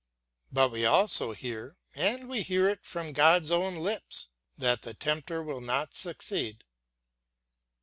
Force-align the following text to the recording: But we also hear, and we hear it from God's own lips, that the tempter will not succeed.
But 0.51 0.71
we 0.71 0.83
also 0.83 1.31
hear, 1.33 1.77
and 1.93 2.27
we 2.27 2.41
hear 2.41 2.67
it 2.67 2.85
from 2.87 3.13
God's 3.13 3.51
own 3.51 3.75
lips, 3.75 4.29
that 4.57 4.81
the 4.81 4.95
tempter 4.95 5.43
will 5.43 5.61
not 5.61 5.93
succeed. 5.93 6.63